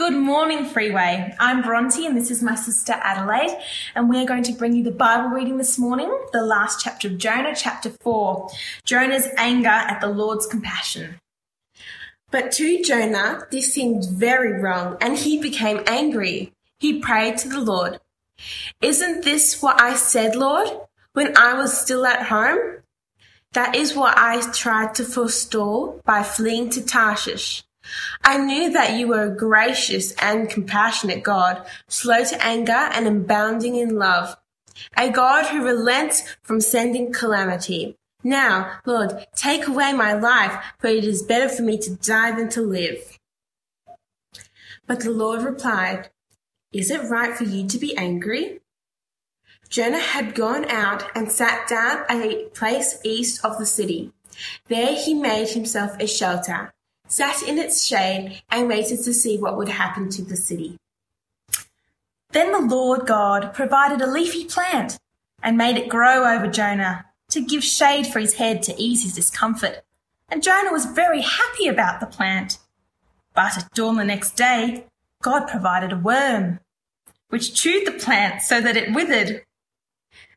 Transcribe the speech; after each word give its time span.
Good 0.00 0.14
morning, 0.14 0.64
Freeway. 0.64 1.36
I'm 1.38 1.60
Bronte 1.60 2.06
and 2.06 2.16
this 2.16 2.30
is 2.30 2.42
my 2.42 2.54
sister 2.54 2.94
Adelaide, 2.94 3.54
and 3.94 4.08
we 4.08 4.16
are 4.16 4.24
going 4.24 4.44
to 4.44 4.54
bring 4.54 4.74
you 4.74 4.82
the 4.82 4.90
Bible 4.90 5.28
reading 5.28 5.58
this 5.58 5.78
morning, 5.78 6.10
the 6.32 6.42
last 6.42 6.82
chapter 6.82 7.08
of 7.08 7.18
Jonah, 7.18 7.54
chapter 7.54 7.90
4, 8.00 8.48
Jonah's 8.86 9.28
anger 9.36 9.68
at 9.68 10.00
the 10.00 10.06
Lord's 10.06 10.46
compassion. 10.46 11.20
But 12.30 12.50
to 12.52 12.82
Jonah, 12.82 13.46
this 13.50 13.74
seemed 13.74 14.06
very 14.08 14.58
wrong, 14.58 14.96
and 15.02 15.18
he 15.18 15.38
became 15.38 15.82
angry. 15.86 16.54
He 16.78 17.00
prayed 17.00 17.36
to 17.36 17.50
the 17.50 17.60
Lord, 17.60 18.00
Isn't 18.80 19.22
this 19.22 19.60
what 19.60 19.82
I 19.82 19.96
said, 19.96 20.34
Lord, 20.34 20.70
when 21.12 21.36
I 21.36 21.52
was 21.52 21.78
still 21.78 22.06
at 22.06 22.28
home? 22.28 22.78
That 23.52 23.76
is 23.76 23.94
what 23.94 24.16
I 24.16 24.50
tried 24.50 24.94
to 24.94 25.04
forestall 25.04 26.00
by 26.06 26.22
fleeing 26.22 26.70
to 26.70 26.82
Tarshish. 26.82 27.64
I 28.22 28.38
knew 28.38 28.70
that 28.72 28.98
you 28.98 29.08
were 29.08 29.24
a 29.24 29.34
gracious 29.34 30.12
and 30.20 30.50
compassionate 30.50 31.22
God, 31.22 31.66
slow 31.88 32.24
to 32.24 32.44
anger 32.44 32.72
and 32.72 33.06
abounding 33.06 33.76
in 33.76 33.96
love, 33.96 34.36
a 34.96 35.10
God 35.10 35.46
who 35.46 35.64
relents 35.64 36.36
from 36.42 36.60
sending 36.60 37.12
calamity. 37.12 37.96
Now, 38.22 38.80
Lord, 38.84 39.26
take 39.34 39.66
away 39.66 39.92
my 39.92 40.12
life, 40.12 40.62
for 40.78 40.88
it 40.88 41.04
is 41.04 41.22
better 41.22 41.48
for 41.48 41.62
me 41.62 41.78
to 41.78 41.94
die 41.94 42.32
than 42.32 42.50
to 42.50 42.60
live. 42.60 43.18
But 44.86 45.00
the 45.00 45.10
Lord 45.10 45.42
replied, 45.42 46.10
Is 46.72 46.90
it 46.90 47.08
right 47.08 47.34
for 47.34 47.44
you 47.44 47.66
to 47.66 47.78
be 47.78 47.96
angry? 47.96 48.60
Jonah 49.70 50.00
had 50.00 50.34
gone 50.34 50.68
out 50.68 51.04
and 51.14 51.30
sat 51.30 51.68
down 51.68 52.04
at 52.08 52.26
a 52.26 52.48
place 52.50 53.00
east 53.04 53.44
of 53.44 53.56
the 53.58 53.66
city. 53.66 54.12
There 54.66 54.94
he 54.96 55.14
made 55.14 55.50
himself 55.50 55.96
a 55.98 56.06
shelter 56.06 56.72
sat 57.10 57.42
in 57.42 57.58
its 57.58 57.84
shade, 57.84 58.40
and 58.50 58.68
waited 58.68 59.02
to 59.02 59.12
see 59.12 59.36
what 59.36 59.56
would 59.56 59.68
happen 59.68 60.08
to 60.08 60.22
the 60.22 60.36
city. 60.36 60.78
Then 62.30 62.52
the 62.52 62.74
Lord 62.74 63.06
God 63.06 63.52
provided 63.52 64.00
a 64.00 64.06
leafy 64.06 64.44
plant 64.44 64.98
and 65.42 65.56
made 65.56 65.76
it 65.76 65.88
grow 65.88 66.24
over 66.24 66.46
Jonah 66.46 67.06
to 67.30 67.40
give 67.40 67.64
shade 67.64 68.06
for 68.06 68.20
his 68.20 68.34
head 68.34 68.62
to 68.62 68.80
ease 68.80 69.02
his 69.02 69.14
discomfort. 69.14 69.82
And 70.28 70.42
Jonah 70.42 70.72
was 70.72 70.86
very 70.86 71.22
happy 71.22 71.66
about 71.66 71.98
the 71.98 72.06
plant. 72.06 72.58
But 73.34 73.58
at 73.58 73.74
dawn 73.74 73.96
the 73.96 74.04
next 74.04 74.36
day, 74.36 74.84
God 75.22 75.48
provided 75.48 75.92
a 75.92 75.96
worm, 75.96 76.60
which 77.28 77.54
chewed 77.54 77.86
the 77.86 77.92
plant 77.92 78.42
so 78.42 78.60
that 78.60 78.76
it 78.76 78.94
withered. 78.94 79.42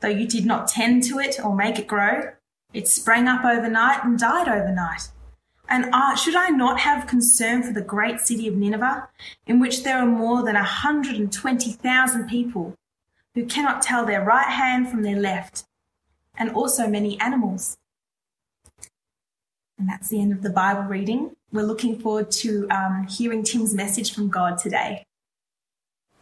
Though 0.00 0.08
you 0.08 0.26
did 0.26 0.46
not 0.46 0.68
tend 0.68 1.02
to 1.04 1.18
it 1.18 1.44
or 1.44 1.54
make 1.54 1.78
it 1.78 1.86
grow, 1.86 2.32
it 2.72 2.86
sprang 2.86 3.26
up 3.26 3.44
overnight 3.44 4.04
and 4.04 4.18
died 4.18 4.48
overnight. 4.48 5.08
And 5.68 5.92
should 6.18 6.34
I 6.34 6.48
not 6.48 6.80
have 6.80 7.06
concern 7.06 7.62
for 7.62 7.72
the 7.72 7.82
great 7.82 8.20
city 8.20 8.48
of 8.48 8.56
Nineveh, 8.56 9.08
in 9.46 9.60
which 9.60 9.82
there 9.82 9.98
are 9.98 10.06
more 10.06 10.42
than 10.42 10.56
a 10.56 10.60
120,000 10.60 12.28
people 12.28 12.74
who 13.34 13.44
cannot 13.44 13.82
tell 13.82 14.06
their 14.06 14.24
right 14.24 14.48
hand 14.48 14.88
from 14.88 15.02
their 15.02 15.18
left, 15.18 15.64
and 16.38 16.50
also 16.50 16.86
many 16.86 17.20
animals? 17.20 17.76
And 19.78 19.88
that's 19.88 20.08
the 20.08 20.20
end 20.20 20.32
of 20.32 20.42
the 20.42 20.50
Bible 20.50 20.82
reading. 20.82 21.36
We're 21.52 21.62
looking 21.62 21.98
forward 21.98 22.30
to 22.32 22.66
um, 22.70 23.06
hearing 23.06 23.42
Tim's 23.42 23.74
message 23.74 24.14
from 24.14 24.28
God 24.28 24.58
today. 24.58 25.04